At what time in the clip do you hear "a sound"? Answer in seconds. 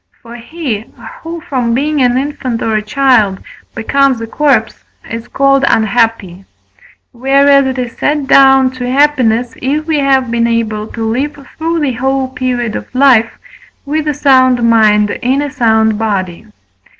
14.07-14.63, 15.39-15.99